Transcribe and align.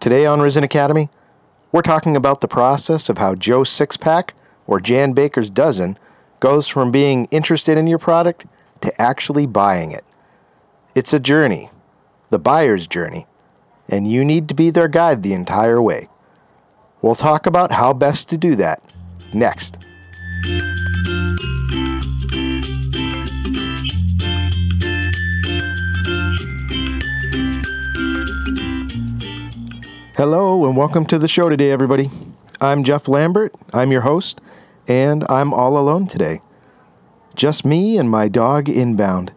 Today 0.00 0.24
on 0.24 0.40
Risen 0.40 0.64
Academy, 0.64 1.10
we're 1.72 1.82
talking 1.82 2.16
about 2.16 2.40
the 2.40 2.48
process 2.48 3.10
of 3.10 3.18
how 3.18 3.34
Joe 3.34 3.60
Sixpack 3.60 4.30
or 4.66 4.80
Jan 4.80 5.12
Baker's 5.12 5.50
Dozen 5.50 5.98
goes 6.40 6.66
from 6.66 6.90
being 6.90 7.26
interested 7.26 7.76
in 7.76 7.86
your 7.86 7.98
product 7.98 8.46
to 8.80 8.98
actually 8.98 9.44
buying 9.44 9.92
it. 9.92 10.02
It's 10.94 11.12
a 11.12 11.20
journey, 11.20 11.68
the 12.30 12.38
buyer's 12.38 12.86
journey, 12.86 13.26
and 13.90 14.10
you 14.10 14.24
need 14.24 14.48
to 14.48 14.54
be 14.54 14.70
their 14.70 14.88
guide 14.88 15.22
the 15.22 15.34
entire 15.34 15.82
way. 15.82 16.08
We'll 17.02 17.14
talk 17.14 17.44
about 17.44 17.72
how 17.72 17.92
best 17.92 18.30
to 18.30 18.38
do 18.38 18.56
that 18.56 18.82
next. 19.34 19.76
Hello, 30.20 30.66
and 30.66 30.76
welcome 30.76 31.06
to 31.06 31.18
the 31.18 31.26
show 31.26 31.48
today, 31.48 31.70
everybody. 31.70 32.10
I'm 32.60 32.84
Jeff 32.84 33.08
Lambert, 33.08 33.54
I'm 33.72 33.90
your 33.90 34.02
host, 34.02 34.38
and 34.86 35.24
I'm 35.30 35.54
all 35.54 35.78
alone 35.78 36.08
today. 36.08 36.40
Just 37.34 37.64
me 37.64 37.96
and 37.96 38.10
my 38.10 38.28
dog 38.28 38.68
inbound. 38.68 39.32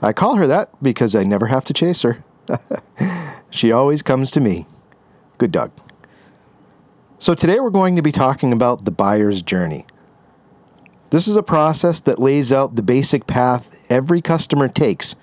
I 0.00 0.14
call 0.14 0.36
her 0.36 0.46
that 0.46 0.70
because 0.82 1.14
I 1.14 1.24
never 1.24 1.48
have 1.48 1.66
to 1.66 1.74
chase 1.74 2.00
her. 2.00 2.24
she 3.50 3.70
always 3.70 4.00
comes 4.00 4.30
to 4.30 4.40
me. 4.40 4.64
Good 5.36 5.52
dog. 5.52 5.72
So, 7.18 7.34
today 7.34 7.60
we're 7.60 7.68
going 7.68 7.94
to 7.96 8.02
be 8.02 8.12
talking 8.12 8.50
about 8.50 8.86
the 8.86 8.90
buyer's 8.90 9.42
journey. 9.42 9.84
This 11.10 11.28
is 11.28 11.36
a 11.36 11.42
process 11.42 12.00
that 12.00 12.18
lays 12.18 12.50
out 12.50 12.76
the 12.76 12.82
basic 12.82 13.26
path 13.26 13.78
every 13.90 14.22
customer 14.22 14.68
takes 14.68 15.16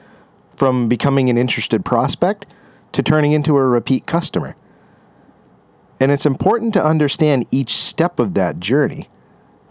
from 0.56 0.88
becoming 0.88 1.28
an 1.28 1.40
interested 1.40 1.84
prospect 1.84 2.46
to 2.92 3.02
turning 3.02 3.32
into 3.32 3.58
a 3.58 3.66
repeat 3.66 4.06
customer. 4.06 4.56
And 6.00 6.12
it's 6.12 6.26
important 6.26 6.74
to 6.74 6.86
understand 6.86 7.46
each 7.52 7.72
step 7.72 8.20
of 8.20 8.34
that 8.34 8.60
journey 8.60 9.10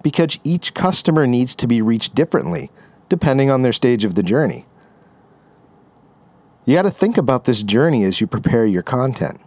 because 0.02 0.38
each 0.44 0.74
customer 0.74 1.26
needs 1.26 1.54
to 1.56 1.66
be 1.66 1.82
reached 1.82 2.14
differently 2.14 2.70
depending 3.08 3.50
on 3.50 3.62
their 3.62 3.72
stage 3.72 4.04
of 4.04 4.14
the 4.14 4.22
journey. 4.22 4.66
You 6.66 6.74
got 6.74 6.82
to 6.82 6.90
think 6.90 7.16
about 7.16 7.44
this 7.44 7.62
journey 7.62 8.04
as 8.04 8.20
you 8.20 8.26
prepare 8.26 8.66
your 8.66 8.82
content. 8.82 9.40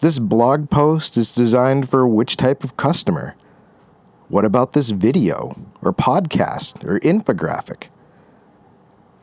This 0.00 0.18
blog 0.18 0.70
post 0.70 1.16
is 1.16 1.30
designed 1.30 1.90
for 1.90 2.06
which 2.06 2.36
type 2.36 2.64
of 2.64 2.76
customer? 2.78 3.36
What 4.28 4.46
about 4.46 4.72
this 4.72 4.90
video 4.90 5.54
or 5.82 5.92
podcast 5.92 6.82
or 6.84 6.98
infographic? 7.00 7.88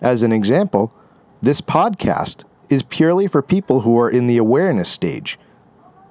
As 0.02 0.22
an 0.22 0.32
example, 0.32 0.94
this 1.42 1.62
podcast 1.62 2.44
is 2.70 2.84
purely 2.84 3.28
for 3.28 3.42
people 3.42 3.82
who 3.82 4.00
are 4.00 4.10
in 4.10 4.28
the 4.28 4.38
awareness 4.38 4.90
stage 4.90 5.40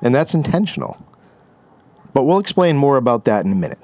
and 0.02 0.14
that's 0.14 0.34
intentional. 0.34 1.04
But 2.12 2.24
we'll 2.24 2.38
explain 2.38 2.76
more 2.76 2.96
about 2.96 3.24
that 3.26 3.44
in 3.44 3.52
a 3.52 3.56
minute. 3.56 3.80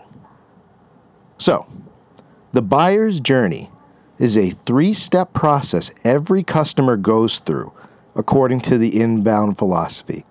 So, 1.39 1.67
the 2.53 2.63
buyer's 2.63 3.21
journey 3.21 3.71
is 4.19 4.37
a 4.37 4.51
three 4.51 4.93
step 4.93 5.33
process 5.33 5.91
every 6.05 6.43
customer 6.43 6.97
goes 6.97 7.39
through 7.39 7.73
according 8.15 8.61
to 8.61 8.79
the 8.79 9.01
inbound 9.01 9.59
philosophy. 9.59 10.25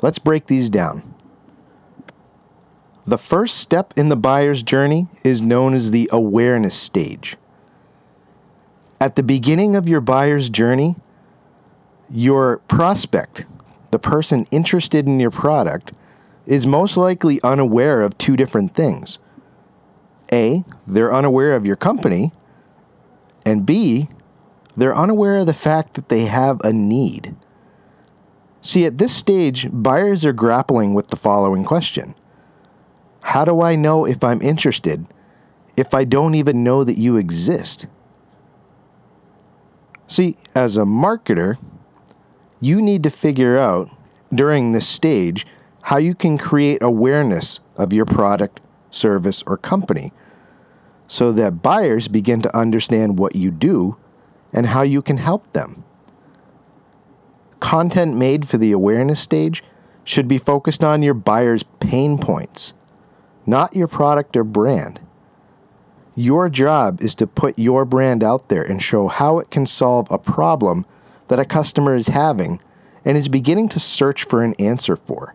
Let's 0.00 0.18
break 0.18 0.46
these 0.46 0.70
down. 0.70 1.14
The 3.04 3.18
first 3.18 3.58
step 3.58 3.94
in 3.96 4.10
the 4.10 4.16
buyer's 4.16 4.62
journey 4.62 5.08
is 5.24 5.42
known 5.42 5.74
as 5.74 5.90
the 5.90 6.08
awareness 6.12 6.76
stage. 6.76 7.36
At 9.00 9.16
the 9.16 9.22
beginning 9.22 9.74
of 9.74 9.88
your 9.88 10.00
buyer's 10.00 10.50
journey, 10.50 10.96
your 12.10 12.58
prospect 12.68 13.44
the 13.90 13.98
person 13.98 14.46
interested 14.50 15.06
in 15.06 15.20
your 15.20 15.30
product 15.30 15.92
is 16.46 16.66
most 16.66 16.96
likely 16.96 17.40
unaware 17.42 18.00
of 18.00 18.16
two 18.18 18.36
different 18.36 18.74
things. 18.74 19.18
A, 20.32 20.64
they're 20.86 21.12
unaware 21.12 21.54
of 21.54 21.66
your 21.66 21.76
company, 21.76 22.32
and 23.44 23.64
B, 23.64 24.08
they're 24.74 24.96
unaware 24.96 25.38
of 25.38 25.46
the 25.46 25.54
fact 25.54 25.94
that 25.94 26.08
they 26.08 26.22
have 26.22 26.60
a 26.62 26.72
need. 26.72 27.34
See, 28.60 28.84
at 28.84 28.98
this 28.98 29.14
stage, 29.14 29.68
buyers 29.72 30.24
are 30.24 30.32
grappling 30.32 30.94
with 30.94 31.08
the 31.08 31.16
following 31.16 31.64
question 31.64 32.14
How 33.22 33.44
do 33.44 33.62
I 33.62 33.76
know 33.76 34.04
if 34.04 34.22
I'm 34.22 34.42
interested 34.42 35.06
if 35.76 35.94
I 35.94 36.04
don't 36.04 36.34
even 36.34 36.64
know 36.64 36.84
that 36.84 36.98
you 36.98 37.16
exist? 37.16 37.86
See, 40.06 40.36
as 40.54 40.76
a 40.76 40.82
marketer, 40.82 41.58
you 42.60 42.82
need 42.82 43.02
to 43.02 43.10
figure 43.10 43.56
out 43.58 43.88
during 44.32 44.72
this 44.72 44.88
stage 44.88 45.46
how 45.82 45.96
you 45.96 46.14
can 46.14 46.36
create 46.36 46.82
awareness 46.82 47.60
of 47.76 47.92
your 47.92 48.04
product, 48.04 48.60
service, 48.90 49.42
or 49.46 49.56
company 49.56 50.12
so 51.06 51.32
that 51.32 51.62
buyers 51.62 52.08
begin 52.08 52.42
to 52.42 52.56
understand 52.56 53.18
what 53.18 53.34
you 53.34 53.50
do 53.50 53.96
and 54.52 54.66
how 54.66 54.82
you 54.82 55.00
can 55.00 55.16
help 55.16 55.50
them. 55.52 55.84
Content 57.60 58.16
made 58.16 58.46
for 58.46 58.58
the 58.58 58.72
awareness 58.72 59.20
stage 59.20 59.64
should 60.04 60.28
be 60.28 60.38
focused 60.38 60.84
on 60.84 61.02
your 61.02 61.14
buyer's 61.14 61.64
pain 61.80 62.18
points, 62.18 62.74
not 63.46 63.74
your 63.74 63.88
product 63.88 64.36
or 64.36 64.44
brand. 64.44 65.00
Your 66.14 66.48
job 66.48 67.00
is 67.00 67.14
to 67.16 67.26
put 67.26 67.58
your 67.58 67.84
brand 67.84 68.22
out 68.22 68.48
there 68.48 68.62
and 68.62 68.82
show 68.82 69.08
how 69.08 69.38
it 69.38 69.50
can 69.50 69.66
solve 69.66 70.08
a 70.10 70.18
problem 70.18 70.84
that 71.28 71.40
a 71.40 71.44
customer 71.44 71.94
is 71.94 72.08
having 72.08 72.60
and 73.04 73.16
is 73.16 73.28
beginning 73.28 73.68
to 73.70 73.80
search 73.80 74.24
for 74.24 74.42
an 74.42 74.54
answer 74.58 74.96
for. 74.96 75.34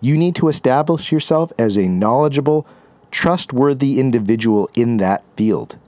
You 0.00 0.16
need 0.16 0.34
to 0.36 0.48
establish 0.48 1.10
yourself 1.12 1.52
as 1.58 1.76
a 1.76 1.88
knowledgeable, 1.88 2.66
trustworthy 3.10 3.98
individual 3.98 4.68
in 4.74 4.98
that 4.98 5.22
field. 5.36 5.78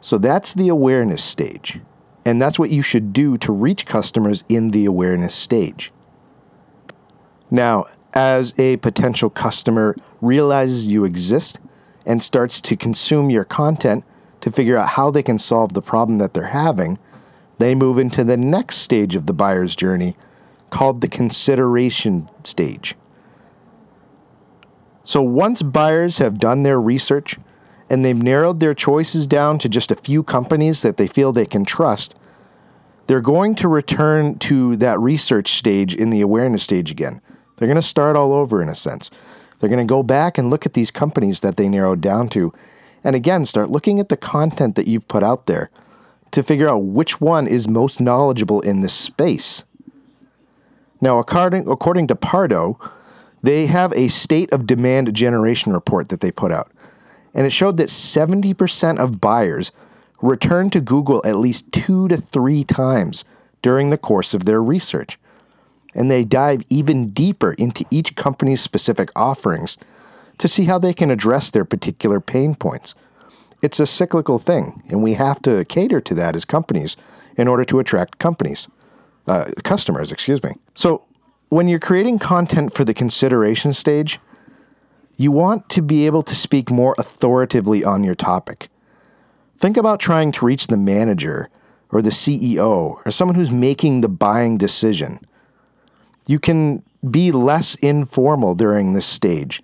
So 0.00 0.18
that's 0.18 0.54
the 0.54 0.68
awareness 0.68 1.22
stage. 1.22 1.80
And 2.24 2.40
that's 2.40 2.58
what 2.58 2.70
you 2.70 2.82
should 2.82 3.12
do 3.12 3.36
to 3.38 3.52
reach 3.52 3.86
customers 3.86 4.44
in 4.48 4.70
the 4.70 4.84
awareness 4.84 5.34
stage. 5.34 5.92
Now, 7.50 7.86
as 8.12 8.54
a 8.58 8.76
potential 8.78 9.30
customer 9.30 9.96
realizes 10.20 10.86
you 10.86 11.04
exist 11.04 11.58
and 12.04 12.22
starts 12.22 12.60
to 12.62 12.76
consume 12.76 13.30
your 13.30 13.44
content 13.44 14.04
to 14.40 14.50
figure 14.50 14.76
out 14.76 14.90
how 14.90 15.10
they 15.10 15.22
can 15.22 15.38
solve 15.38 15.72
the 15.72 15.82
problem 15.82 16.18
that 16.18 16.34
they're 16.34 16.48
having, 16.48 16.98
they 17.60 17.74
move 17.74 17.98
into 17.98 18.24
the 18.24 18.36
next 18.36 18.76
stage 18.76 19.14
of 19.14 19.26
the 19.26 19.32
buyer's 19.32 19.76
journey 19.76 20.16
called 20.70 21.00
the 21.00 21.08
consideration 21.08 22.28
stage. 22.42 22.94
So 25.04 25.22
once 25.22 25.62
buyers 25.62 26.18
have 26.18 26.38
done 26.38 26.62
their 26.62 26.80
research 26.80 27.38
and 27.90 28.04
they've 28.04 28.16
narrowed 28.16 28.60
their 28.60 28.74
choices 28.74 29.26
down 29.26 29.58
to 29.58 29.68
just 29.68 29.90
a 29.90 29.96
few 29.96 30.22
companies 30.22 30.82
that 30.82 30.96
they 30.96 31.06
feel 31.06 31.32
they 31.32 31.46
can 31.46 31.64
trust, 31.64 32.16
they're 33.06 33.20
going 33.20 33.54
to 33.56 33.68
return 33.68 34.38
to 34.38 34.76
that 34.76 34.98
research 35.00 35.52
stage 35.52 35.94
in 35.94 36.10
the 36.10 36.20
awareness 36.20 36.62
stage 36.62 36.90
again. 36.90 37.20
They're 37.56 37.68
going 37.68 37.74
to 37.74 37.82
start 37.82 38.16
all 38.16 38.32
over 38.32 38.62
in 38.62 38.68
a 38.68 38.74
sense. 38.74 39.10
They're 39.58 39.68
going 39.68 39.86
to 39.86 39.90
go 39.90 40.02
back 40.02 40.38
and 40.38 40.48
look 40.48 40.64
at 40.64 40.74
these 40.74 40.90
companies 40.90 41.40
that 41.40 41.56
they 41.56 41.68
narrowed 41.68 42.00
down 42.00 42.28
to 42.30 42.52
and 43.02 43.16
again 43.16 43.44
start 43.46 43.70
looking 43.70 43.98
at 43.98 44.08
the 44.08 44.16
content 44.16 44.76
that 44.76 44.86
you've 44.86 45.08
put 45.08 45.22
out 45.22 45.46
there 45.46 45.70
to 46.30 46.42
figure 46.42 46.68
out 46.68 46.84
which 46.84 47.20
one 47.20 47.46
is 47.46 47.68
most 47.68 48.00
knowledgeable 48.00 48.60
in 48.60 48.80
this 48.80 48.94
space. 48.94 49.64
Now, 51.00 51.18
according, 51.18 51.68
according 51.68 52.06
to 52.08 52.14
Pardot, 52.14 52.76
they 53.42 53.66
have 53.66 53.92
a 53.94 54.08
state 54.08 54.52
of 54.52 54.66
demand 54.66 55.14
generation 55.14 55.72
report 55.72 56.08
that 56.08 56.20
they 56.20 56.30
put 56.30 56.52
out, 56.52 56.70
and 57.34 57.46
it 57.46 57.50
showed 57.50 57.78
that 57.78 57.88
70% 57.88 58.98
of 58.98 59.20
buyers 59.20 59.72
return 60.20 60.68
to 60.70 60.80
Google 60.80 61.22
at 61.24 61.36
least 61.36 61.72
two 61.72 62.06
to 62.08 62.16
three 62.16 62.64
times 62.64 63.24
during 63.62 63.90
the 63.90 63.98
course 63.98 64.34
of 64.34 64.44
their 64.44 64.62
research. 64.62 65.18
And 65.94 66.10
they 66.10 66.24
dive 66.24 66.62
even 66.68 67.10
deeper 67.10 67.52
into 67.54 67.84
each 67.90 68.14
company's 68.14 68.60
specific 68.60 69.10
offerings 69.16 69.78
to 70.38 70.48
see 70.48 70.64
how 70.64 70.78
they 70.78 70.92
can 70.92 71.10
address 71.10 71.50
their 71.50 71.64
particular 71.64 72.20
pain 72.20 72.54
points 72.54 72.94
it's 73.62 73.80
a 73.80 73.86
cyclical 73.86 74.38
thing, 74.38 74.82
and 74.88 75.02
we 75.02 75.14
have 75.14 75.42
to 75.42 75.64
cater 75.64 76.00
to 76.00 76.14
that 76.14 76.34
as 76.36 76.44
companies 76.44 76.96
in 77.36 77.48
order 77.48 77.64
to 77.64 77.78
attract 77.78 78.18
companies, 78.18 78.68
uh, 79.26 79.50
customers, 79.64 80.12
excuse 80.12 80.42
me. 80.42 80.52
So, 80.74 81.04
when 81.48 81.66
you're 81.66 81.80
creating 81.80 82.20
content 82.20 82.72
for 82.72 82.84
the 82.84 82.94
consideration 82.94 83.72
stage, 83.72 84.20
you 85.16 85.32
want 85.32 85.68
to 85.70 85.82
be 85.82 86.06
able 86.06 86.22
to 86.22 86.34
speak 86.34 86.70
more 86.70 86.94
authoritatively 86.96 87.84
on 87.84 88.04
your 88.04 88.14
topic. 88.14 88.68
Think 89.58 89.76
about 89.76 90.00
trying 90.00 90.32
to 90.32 90.46
reach 90.46 90.68
the 90.68 90.76
manager 90.76 91.50
or 91.90 92.00
the 92.00 92.10
CEO 92.10 93.02
or 93.04 93.10
someone 93.10 93.34
who's 93.34 93.50
making 93.50 94.00
the 94.00 94.08
buying 94.08 94.56
decision. 94.56 95.20
You 96.26 96.38
can 96.38 96.82
be 97.08 97.32
less 97.32 97.74
informal 97.76 98.54
during 98.54 98.92
this 98.92 99.06
stage 99.06 99.62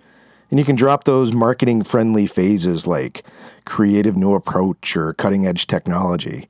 and 0.49 0.59
you 0.59 0.65
can 0.65 0.75
drop 0.75 1.03
those 1.03 1.33
marketing 1.33 1.83
friendly 1.83 2.27
phases 2.27 2.87
like 2.87 3.23
creative 3.65 4.15
new 4.15 4.33
approach 4.33 4.95
or 4.95 5.13
cutting 5.13 5.45
edge 5.45 5.67
technology. 5.67 6.47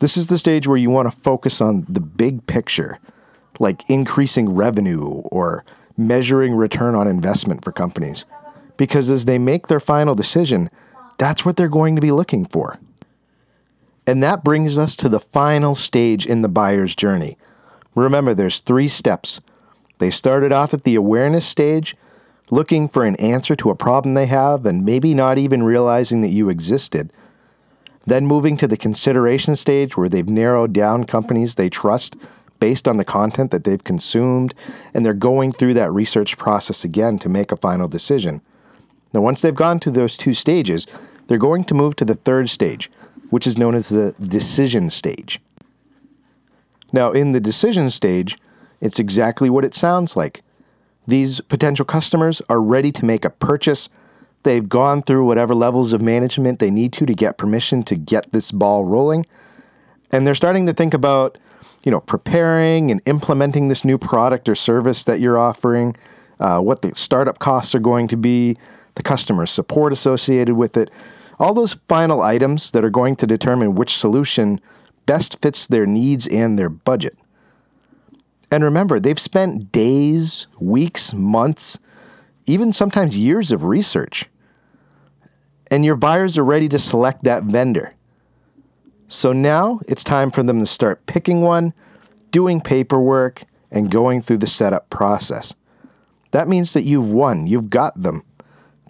This 0.00 0.16
is 0.16 0.28
the 0.28 0.38
stage 0.38 0.66
where 0.66 0.76
you 0.76 0.90
want 0.90 1.12
to 1.12 1.20
focus 1.20 1.60
on 1.60 1.86
the 1.88 2.00
big 2.00 2.46
picture, 2.46 2.98
like 3.58 3.88
increasing 3.90 4.54
revenue 4.54 5.06
or 5.06 5.64
measuring 5.96 6.54
return 6.54 6.94
on 6.94 7.08
investment 7.08 7.64
for 7.64 7.72
companies. 7.72 8.24
Because 8.76 9.10
as 9.10 9.24
they 9.24 9.38
make 9.38 9.66
their 9.66 9.80
final 9.80 10.14
decision, 10.14 10.70
that's 11.16 11.44
what 11.44 11.56
they're 11.56 11.68
going 11.68 11.96
to 11.96 12.00
be 12.00 12.12
looking 12.12 12.44
for. 12.44 12.78
And 14.06 14.22
that 14.22 14.44
brings 14.44 14.78
us 14.78 14.94
to 14.96 15.08
the 15.08 15.20
final 15.20 15.74
stage 15.74 16.24
in 16.24 16.42
the 16.42 16.48
buyer's 16.48 16.94
journey. 16.94 17.36
Remember, 17.94 18.32
there's 18.32 18.60
three 18.60 18.88
steps. 18.88 19.40
They 19.98 20.10
started 20.10 20.52
off 20.52 20.72
at 20.72 20.84
the 20.84 20.94
awareness 20.94 21.44
stage, 21.44 21.96
looking 22.50 22.88
for 22.88 23.04
an 23.04 23.16
answer 23.16 23.54
to 23.56 23.70
a 23.70 23.76
problem 23.76 24.14
they 24.14 24.26
have 24.26 24.66
and 24.66 24.84
maybe 24.84 25.14
not 25.14 25.38
even 25.38 25.62
realizing 25.62 26.20
that 26.22 26.28
you 26.28 26.48
existed. 26.48 27.12
Then 28.06 28.26
moving 28.26 28.56
to 28.56 28.66
the 28.66 28.76
consideration 28.76 29.54
stage 29.56 29.96
where 29.96 30.08
they've 30.08 30.28
narrowed 30.28 30.72
down 30.72 31.04
companies 31.04 31.54
they 31.54 31.68
trust 31.68 32.16
based 32.60 32.88
on 32.88 32.96
the 32.96 33.04
content 33.04 33.50
that 33.50 33.64
they've 33.64 33.84
consumed, 33.84 34.54
and 34.92 35.04
they're 35.04 35.14
going 35.14 35.52
through 35.52 35.74
that 35.74 35.92
research 35.92 36.36
process 36.36 36.84
again 36.84 37.18
to 37.20 37.28
make 37.28 37.52
a 37.52 37.56
final 37.56 37.86
decision. 37.86 38.40
Now, 39.12 39.20
once 39.20 39.42
they've 39.42 39.54
gone 39.54 39.78
through 39.78 39.92
those 39.92 40.16
two 40.16 40.34
stages, 40.34 40.86
they're 41.26 41.38
going 41.38 41.64
to 41.64 41.74
move 41.74 41.96
to 41.96 42.04
the 42.04 42.14
third 42.14 42.50
stage, 42.50 42.90
which 43.30 43.46
is 43.46 43.58
known 43.58 43.74
as 43.74 43.90
the 43.90 44.14
decision 44.20 44.90
stage. 44.90 45.40
Now, 46.92 47.12
in 47.12 47.32
the 47.32 47.40
decision 47.40 47.90
stage, 47.90 48.38
it's 48.80 48.98
exactly 48.98 49.50
what 49.50 49.64
it 49.64 49.74
sounds 49.74 50.16
like. 50.16 50.42
These 51.08 51.40
potential 51.40 51.86
customers 51.86 52.42
are 52.50 52.62
ready 52.62 52.92
to 52.92 53.04
make 53.06 53.24
a 53.24 53.30
purchase. 53.30 53.88
They've 54.42 54.68
gone 54.68 55.00
through 55.00 55.24
whatever 55.24 55.54
levels 55.54 55.94
of 55.94 56.02
management 56.02 56.58
they 56.58 56.70
need 56.70 56.92
to 56.92 57.06
to 57.06 57.14
get 57.14 57.38
permission 57.38 57.82
to 57.84 57.96
get 57.96 58.30
this 58.30 58.52
ball 58.52 58.84
rolling. 58.84 59.24
And 60.12 60.26
they're 60.26 60.34
starting 60.34 60.66
to 60.66 60.74
think 60.74 60.92
about, 60.92 61.38
you 61.82 61.90
know, 61.90 62.00
preparing 62.00 62.90
and 62.90 63.00
implementing 63.06 63.68
this 63.68 63.86
new 63.86 63.96
product 63.96 64.50
or 64.50 64.54
service 64.54 65.02
that 65.04 65.18
you're 65.18 65.38
offering, 65.38 65.96
uh, 66.40 66.60
what 66.60 66.82
the 66.82 66.94
startup 66.94 67.38
costs 67.38 67.74
are 67.74 67.80
going 67.80 68.06
to 68.08 68.16
be, 68.18 68.58
the 68.96 69.02
customer 69.02 69.46
support 69.46 69.94
associated 69.94 70.56
with 70.56 70.76
it, 70.76 70.90
all 71.38 71.54
those 71.54 71.78
final 71.88 72.20
items 72.20 72.70
that 72.72 72.84
are 72.84 72.90
going 72.90 73.16
to 73.16 73.26
determine 73.26 73.74
which 73.74 73.96
solution 73.96 74.60
best 75.06 75.40
fits 75.40 75.66
their 75.66 75.86
needs 75.86 76.26
and 76.26 76.58
their 76.58 76.68
budget. 76.68 77.16
And 78.50 78.64
remember, 78.64 78.98
they've 78.98 79.18
spent 79.18 79.72
days, 79.72 80.46
weeks, 80.58 81.12
months, 81.12 81.78
even 82.46 82.72
sometimes 82.72 83.18
years 83.18 83.52
of 83.52 83.64
research. 83.64 84.26
And 85.70 85.84
your 85.84 85.96
buyers 85.96 86.38
are 86.38 86.44
ready 86.44 86.68
to 86.70 86.78
select 86.78 87.24
that 87.24 87.42
vendor. 87.44 87.94
So 89.06 89.32
now 89.32 89.80
it's 89.86 90.04
time 90.04 90.30
for 90.30 90.42
them 90.42 90.60
to 90.60 90.66
start 90.66 91.06
picking 91.06 91.42
one, 91.42 91.74
doing 92.30 92.60
paperwork, 92.60 93.44
and 93.70 93.90
going 93.90 94.22
through 94.22 94.38
the 94.38 94.46
setup 94.46 94.88
process. 94.90 95.54
That 96.30 96.48
means 96.48 96.72
that 96.72 96.84
you've 96.84 97.10
won, 97.10 97.46
you've 97.46 97.70
got 97.70 98.02
them. 98.02 98.22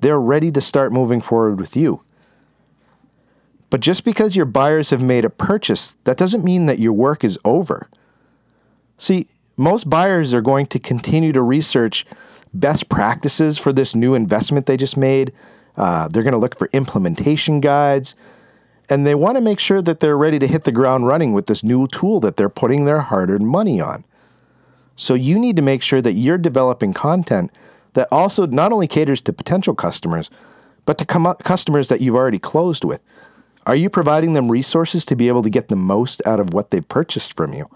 They're 0.00 0.20
ready 0.20 0.52
to 0.52 0.60
start 0.60 0.92
moving 0.92 1.20
forward 1.20 1.58
with 1.58 1.76
you. 1.76 2.02
But 3.70 3.80
just 3.80 4.04
because 4.04 4.36
your 4.36 4.46
buyers 4.46 4.90
have 4.90 5.02
made 5.02 5.24
a 5.24 5.30
purchase, 5.30 5.96
that 6.04 6.16
doesn't 6.16 6.44
mean 6.44 6.66
that 6.66 6.78
your 6.78 6.92
work 6.92 7.22
is 7.24 7.38
over. 7.44 7.88
See, 8.96 9.28
most 9.58 9.90
buyers 9.90 10.32
are 10.32 10.40
going 10.40 10.66
to 10.66 10.78
continue 10.78 11.32
to 11.32 11.42
research 11.42 12.06
best 12.54 12.88
practices 12.88 13.58
for 13.58 13.72
this 13.72 13.94
new 13.94 14.14
investment 14.14 14.66
they 14.66 14.76
just 14.76 14.96
made. 14.96 15.32
Uh, 15.76 16.08
they're 16.08 16.22
going 16.22 16.32
to 16.32 16.38
look 16.38 16.58
for 16.58 16.70
implementation 16.72 17.60
guides, 17.60 18.16
and 18.88 19.06
they 19.06 19.14
want 19.14 19.36
to 19.36 19.40
make 19.40 19.58
sure 19.58 19.82
that 19.82 20.00
they're 20.00 20.16
ready 20.16 20.38
to 20.38 20.46
hit 20.46 20.64
the 20.64 20.72
ground 20.72 21.06
running 21.06 21.32
with 21.32 21.46
this 21.46 21.62
new 21.62 21.86
tool 21.88 22.20
that 22.20 22.36
they're 22.36 22.48
putting 22.48 22.84
their 22.84 23.00
hard 23.00 23.30
earned 23.30 23.46
money 23.46 23.80
on. 23.80 24.04
So 24.96 25.14
you 25.14 25.38
need 25.38 25.56
to 25.56 25.62
make 25.62 25.82
sure 25.82 26.02
that 26.02 26.14
you're 26.14 26.38
developing 26.38 26.92
content 26.92 27.52
that 27.94 28.08
also 28.10 28.46
not 28.46 28.72
only 28.72 28.86
caters 28.86 29.20
to 29.22 29.32
potential 29.32 29.74
customers, 29.74 30.30
but 30.84 30.98
to 30.98 31.04
come 31.04 31.32
customers 31.44 31.88
that 31.88 32.00
you've 32.00 32.16
already 32.16 32.38
closed 32.38 32.84
with. 32.84 33.02
Are 33.66 33.76
you 33.76 33.90
providing 33.90 34.32
them 34.32 34.50
resources 34.50 35.04
to 35.04 35.14
be 35.14 35.28
able 35.28 35.42
to 35.42 35.50
get 35.50 35.68
the 35.68 35.76
most 35.76 36.22
out 36.26 36.40
of 36.40 36.54
what 36.54 36.70
they've 36.70 36.88
purchased 36.88 37.36
from 37.36 37.52
you? 37.52 37.68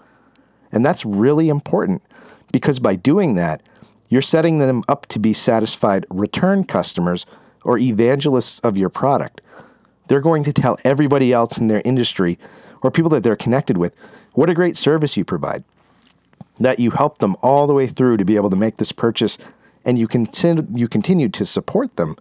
And 0.73 0.85
that's 0.85 1.05
really 1.05 1.47
important 1.47 2.01
because 2.51 2.79
by 2.79 2.95
doing 2.95 3.35
that, 3.35 3.61
you're 4.09 4.21
setting 4.21 4.59
them 4.59 4.83
up 4.89 5.05
to 5.07 5.19
be 5.19 5.33
satisfied 5.33 6.05
return 6.09 6.65
customers 6.65 7.25
or 7.63 7.77
evangelists 7.77 8.59
of 8.59 8.77
your 8.77 8.89
product. 8.89 9.41
They're 10.07 10.21
going 10.21 10.43
to 10.43 10.53
tell 10.53 10.77
everybody 10.83 11.31
else 11.31 11.57
in 11.57 11.67
their 11.67 11.81
industry 11.85 12.37
or 12.81 12.91
people 12.91 13.09
that 13.11 13.23
they're 13.23 13.35
connected 13.35 13.77
with 13.77 13.95
what 14.33 14.49
a 14.49 14.53
great 14.53 14.75
service 14.75 15.15
you 15.15 15.23
provide. 15.23 15.63
That 16.59 16.79
you 16.79 16.91
help 16.91 17.19
them 17.19 17.35
all 17.41 17.65
the 17.65 17.73
way 17.73 17.87
through 17.87 18.17
to 18.17 18.25
be 18.25 18.35
able 18.35 18.49
to 18.49 18.55
make 18.55 18.77
this 18.77 18.91
purchase 18.91 19.37
and 19.85 19.97
you, 19.97 20.07
continue, 20.07 20.65
you 20.73 20.87
continue 20.87 21.29
to 21.29 21.45
support 21.45 21.95
them 21.95 22.15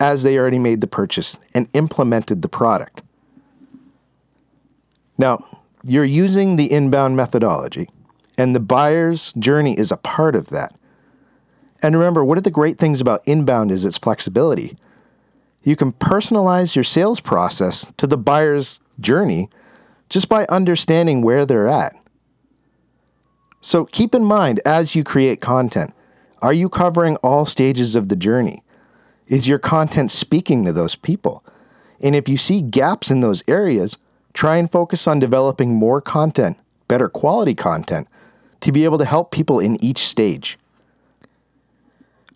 as 0.00 0.22
they 0.22 0.38
already 0.38 0.58
made 0.58 0.80
the 0.80 0.86
purchase 0.86 1.38
and 1.54 1.68
implemented 1.72 2.42
the 2.42 2.48
product. 2.48 3.02
Now, 5.16 5.44
you're 5.88 6.04
using 6.04 6.56
the 6.56 6.70
inbound 6.70 7.16
methodology, 7.16 7.88
and 8.36 8.54
the 8.54 8.60
buyer's 8.60 9.32
journey 9.34 9.78
is 9.78 9.90
a 9.90 9.96
part 9.96 10.36
of 10.36 10.50
that. 10.50 10.74
And 11.82 11.96
remember, 11.96 12.24
one 12.24 12.38
of 12.38 12.44
the 12.44 12.50
great 12.50 12.78
things 12.78 13.00
about 13.00 13.22
inbound 13.26 13.70
is 13.70 13.84
its 13.84 13.98
flexibility. 13.98 14.76
You 15.62 15.76
can 15.76 15.92
personalize 15.92 16.74
your 16.74 16.84
sales 16.84 17.20
process 17.20 17.86
to 17.96 18.06
the 18.06 18.16
buyer's 18.16 18.80
journey 19.00 19.48
just 20.08 20.28
by 20.28 20.46
understanding 20.46 21.22
where 21.22 21.44
they're 21.44 21.68
at. 21.68 21.94
So 23.60 23.84
keep 23.84 24.14
in 24.14 24.24
mind 24.24 24.60
as 24.64 24.94
you 24.94 25.04
create 25.04 25.40
content, 25.40 25.92
are 26.40 26.52
you 26.52 26.68
covering 26.68 27.16
all 27.16 27.44
stages 27.44 27.94
of 27.94 28.08
the 28.08 28.16
journey? 28.16 28.62
Is 29.26 29.48
your 29.48 29.58
content 29.58 30.10
speaking 30.10 30.64
to 30.64 30.72
those 30.72 30.94
people? 30.94 31.44
And 32.00 32.14
if 32.14 32.28
you 32.28 32.36
see 32.36 32.62
gaps 32.62 33.10
in 33.10 33.20
those 33.20 33.42
areas, 33.48 33.96
Try 34.38 34.58
and 34.58 34.70
focus 34.70 35.08
on 35.08 35.18
developing 35.18 35.74
more 35.74 36.00
content, 36.00 36.58
better 36.86 37.08
quality 37.08 37.56
content, 37.56 38.06
to 38.60 38.70
be 38.70 38.84
able 38.84 38.96
to 38.98 39.04
help 39.04 39.32
people 39.32 39.58
in 39.58 39.82
each 39.82 39.98
stage. 39.98 40.60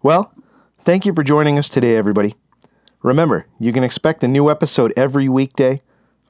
Well, 0.03 0.35
thank 0.81 1.07
you 1.07 1.15
for 1.15 1.23
joining 1.23 1.61
us 1.61 1.69
today, 1.69 1.95
everybody. 1.95 2.35
Remember, 3.05 3.47
you 3.61 3.73
can 3.73 3.85
expect 3.85 4.25
a 4.25 4.27
new 4.27 4.51
episode 4.51 4.93
every 4.97 5.29
weekday, 5.29 5.81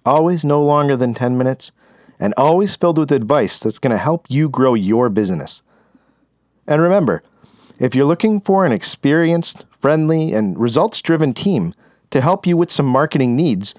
always 0.04 0.44
no 0.44 0.62
longer 0.62 0.94
than 0.94 1.14
10 1.14 1.38
minutes, 1.38 1.72
and 2.20 2.34
always 2.36 2.76
filled 2.76 2.98
with 2.98 3.10
advice 3.10 3.58
that's 3.58 3.78
going 3.78 3.92
to 3.92 3.96
help 3.96 4.26
you 4.28 4.50
grow 4.50 4.74
your 4.74 5.08
business. 5.08 5.62
And 6.66 6.82
remember, 6.82 7.22
if 7.78 7.94
you're 7.94 8.04
looking 8.04 8.42
for 8.42 8.66
an 8.66 8.72
experienced, 8.72 9.64
friendly, 9.78 10.34
and 10.34 10.58
results 10.58 11.00
driven 11.00 11.32
team 11.32 11.72
to 12.10 12.20
help 12.20 12.46
you 12.46 12.58
with 12.58 12.70
some 12.70 12.84
marketing 12.84 13.34
needs, 13.34 13.74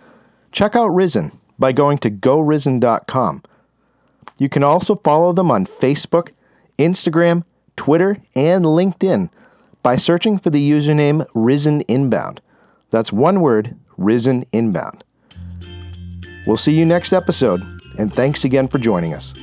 check 0.51 0.75
out 0.75 0.87
Risen 0.87 1.39
by 1.63 1.71
going 1.71 1.97
to 1.97 2.09
gorisen.com. 2.09 3.41
You 4.37 4.49
can 4.49 4.65
also 4.65 4.95
follow 4.95 5.31
them 5.31 5.49
on 5.49 5.65
Facebook, 5.65 6.33
Instagram, 6.77 7.45
Twitter, 7.77 8.17
and 8.35 8.65
LinkedIn 8.65 9.29
by 9.81 9.95
searching 9.95 10.37
for 10.37 10.49
the 10.49 10.69
username 10.69 11.25
Risen 11.33 11.79
Inbound. 11.87 12.41
That's 12.89 13.13
one 13.13 13.39
word, 13.39 13.77
Risen 13.95 14.43
Inbound. 14.51 15.05
We'll 16.45 16.57
see 16.57 16.77
you 16.77 16.85
next 16.85 17.13
episode, 17.13 17.61
and 17.97 18.13
thanks 18.13 18.43
again 18.43 18.67
for 18.67 18.77
joining 18.77 19.13
us. 19.13 19.33